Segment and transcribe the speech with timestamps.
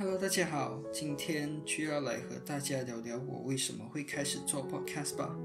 [0.00, 5.36] Hello，大家好，今天就要来和大家聊聊我为什么会开始做 Podcast 吧。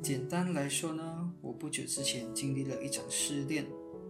[0.00, 3.66] 简单来说呢，我不久之前经历了一场失恋，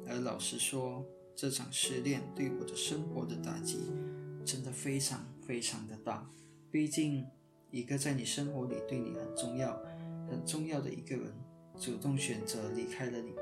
[0.07, 1.03] 而老实说，
[1.35, 3.91] 这场失恋对我的生活的打击
[4.45, 6.31] 真的非常非常的大。
[6.71, 7.27] 毕竟，
[7.71, 9.81] 一个在你生活里对你很重要、
[10.31, 11.33] 很重要的一个人，
[11.79, 13.33] 主动选择离开了你，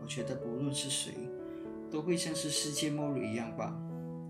[0.00, 1.14] 我觉得不论是谁，
[1.90, 3.76] 都会像是世界末日一样吧。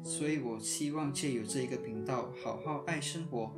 [0.03, 3.53] 所以，我希望借由这一个频道，好好爱生活，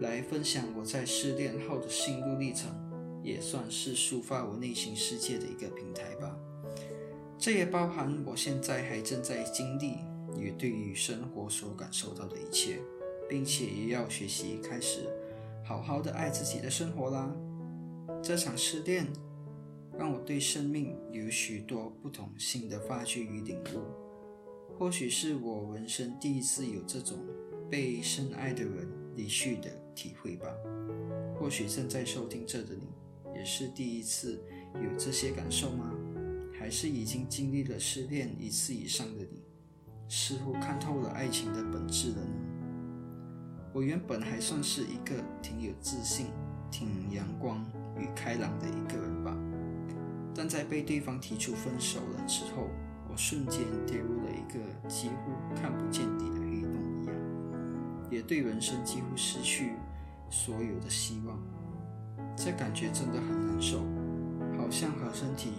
[0.00, 2.70] 来分享我在失恋后的心路历程，
[3.22, 6.36] 也算是抒发我内心世界的一个平台吧。
[7.38, 9.98] 这也包含我现在还正在经历
[10.38, 12.80] 与对于生活所感受到的一切，
[13.28, 15.08] 并且也要学习开始
[15.64, 17.34] 好好的爱自己的生活啦。
[18.22, 19.06] 这场失恋
[19.96, 24.03] 让我对生命有许多不同性的发掘与领悟。
[24.76, 27.16] 或许是我人生第一次有这种
[27.70, 30.48] 被深爱的人离去的体会吧。
[31.38, 32.88] 或许正在收听这的你，
[33.38, 34.42] 也是第一次
[34.74, 35.92] 有这些感受吗？
[36.58, 39.42] 还是已经经历了失恋一次以上的你，
[40.08, 42.34] 似乎看透了爱情的本质了呢？
[43.72, 46.26] 我原本还算是一个挺有自信、
[46.70, 47.64] 挺阳光
[47.96, 49.36] 与开朗的一个人吧，
[50.34, 52.68] 但在被对方提出分手了之后。
[53.16, 57.14] 瞬间跌入了一个几乎看不见底的黑洞一样，
[58.10, 59.72] 也对人生几乎失去
[60.30, 61.38] 所有的希望。
[62.36, 63.80] 这感觉真的很难受，
[64.58, 65.52] 好像和身体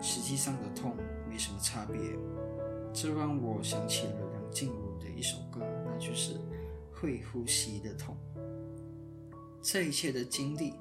[0.00, 0.96] 实际上的痛
[1.28, 1.98] 没什么差别。
[2.92, 6.34] 这让我想起了梁静茹的一首歌，那就是
[6.92, 8.16] 《会呼吸的痛》。
[9.60, 10.74] 这一切的经历，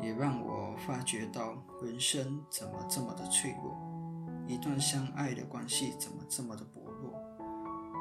[0.00, 3.76] 也让我发觉到人生怎么这么的脆弱。
[4.46, 7.14] 一段相爱的关系怎么这么的薄弱？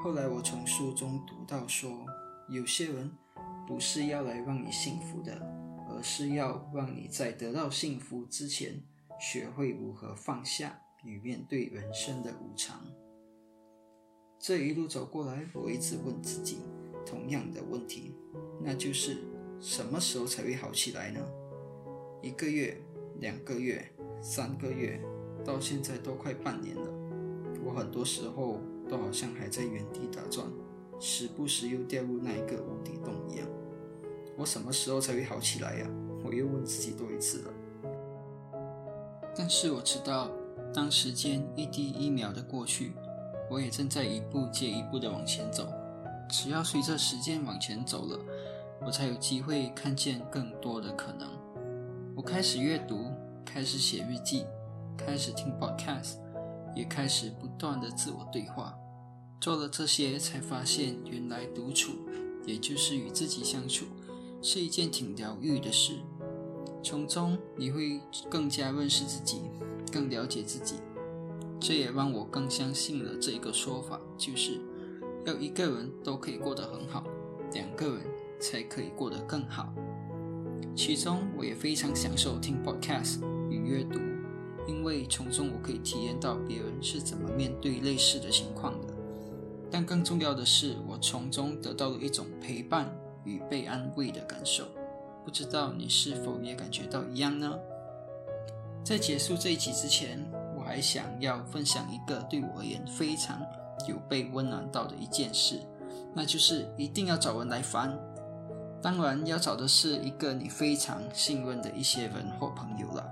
[0.04, 2.06] 后来我从书中读到说，
[2.50, 3.10] 有些人
[3.66, 5.34] 不是要来让你幸福的，
[5.90, 8.84] 而是要让你在得到幸福之前，
[9.20, 12.86] 学会如何放下与面对人生的无常。
[14.38, 16.60] 这一路走过来，我一直问自己
[17.06, 18.14] 同样的问题，
[18.62, 19.24] 那就是
[19.62, 21.22] 什么时候才会好起来呢？
[22.22, 22.78] 一个月、
[23.22, 23.90] 两个月、
[24.22, 25.02] 三个月。
[25.46, 26.82] 到现在都快半年了，
[27.64, 28.60] 我很多时候
[28.90, 30.48] 都好像还在原地打转，
[31.00, 33.48] 时不时又掉入那一个无底洞一样。
[34.38, 35.88] 我什么时候才会好起来呀？
[36.24, 37.54] 我又问自己多一次了。
[39.36, 40.30] 但是我知道，
[40.74, 42.94] 当时间一滴一秒的过去，
[43.50, 45.68] 我也正在一步接一步的往前走。
[46.30, 48.20] 只要随着时间往前走了，
[48.86, 51.28] 我才有机会看见更多的可能。
[52.16, 53.12] 我开始阅读，
[53.46, 54.46] 开始写日记。
[54.98, 56.18] 开始听 podcast，
[56.76, 58.74] 也开始不断的自我对话。
[59.40, 61.92] 做了这些，才发现原来独处，
[62.46, 63.86] 也就是与自己相处，
[64.42, 65.94] 是一件挺疗愈的事。
[66.82, 68.00] 从中你会
[68.30, 69.42] 更加认识自己，
[69.92, 70.76] 更了解自己。
[71.60, 74.60] 这也让我更相信了这个说法，就是
[75.26, 77.06] 要一个人都可以过得很好，
[77.54, 78.02] 两个人
[78.40, 79.74] 才可以过得更好。
[80.76, 84.00] 其中，我也非常享受听 podcast 与阅读。
[84.68, 88.88] 因为从中我可以体验到别人是怎么面对类似的情况的，
[89.70, 92.90] 但更重要的是，我从中得到了一种陪伴
[93.24, 94.66] 与被安慰的感受。
[95.26, 97.58] 不知道你是否也感觉到一样呢？
[98.84, 100.20] 在结束这一集之前，
[100.58, 103.42] 我还想要分享一个对我而言非常
[103.88, 105.60] 有被温暖到的一件事，
[106.14, 107.98] 那就是一定要找人来烦。
[108.82, 113.10] 当然，要找的是一个你非常信任的一些人或朋友了。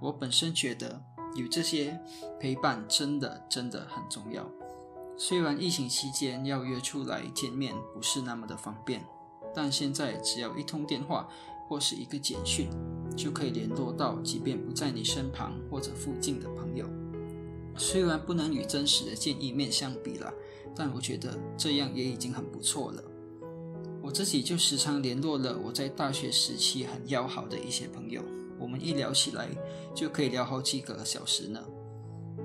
[0.00, 1.02] 我本身觉得
[1.34, 1.98] 有这些
[2.40, 4.48] 陪伴真的真的很重要。
[5.18, 9.02] 虽然疫情期间要约出来见面不是那么的方便，
[9.54, 11.28] 但现在只要一通电话
[11.68, 12.68] 或是一个简讯，
[13.16, 16.86] 就可以联络到即便不在你身旁或者附近的朋友。
[17.78, 20.32] 虽然不能与真实的见一面相比了，
[20.74, 23.02] 但我觉得这样也已经很不错了。
[24.02, 28.22] 我自己就时常联络了我在大学时期很要好的一些朋友。
[28.80, 29.48] 一聊起来
[29.94, 31.60] 就可以聊好几个小时呢，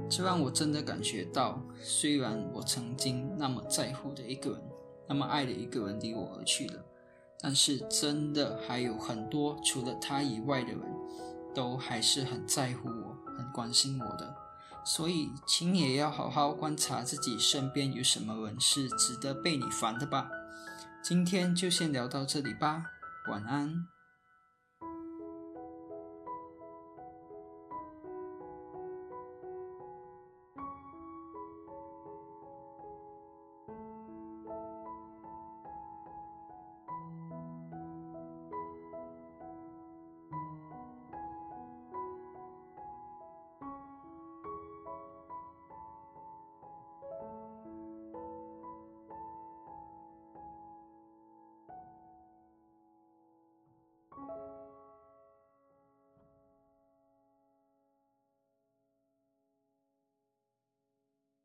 [0.09, 4.61] 这让我真的感觉到，虽然我曾经那么在乎的一个人，
[5.07, 6.83] 那么爱的一个人离我而去了，
[7.39, 10.81] 但是真的还有很多除了他以外的人，
[11.53, 14.35] 都还是很在乎我，很关心我的。
[14.83, 20.27] 所以，请也要好好观察自己身边有什么人是值得被你烦的吧。
[21.03, 22.85] 今天就先聊到这里吧，
[23.29, 23.85] 晚安。